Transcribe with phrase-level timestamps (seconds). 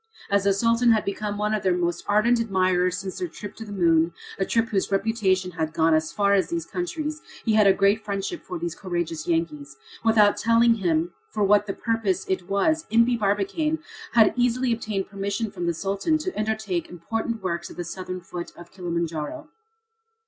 [0.31, 3.65] As the Sultan had become one of their most ardent admirers since their trip to
[3.65, 7.67] the moon, a trip whose reputation had gone as far as these countries, he had
[7.67, 9.77] a great friendship for these courageous Yankees.
[10.03, 13.77] Without telling him for what purpose it was, Impey Barbicane
[14.13, 18.51] had easily obtained permission from the Sultan to undertake important works at the southern foot
[18.57, 19.49] of Kilimanjaro.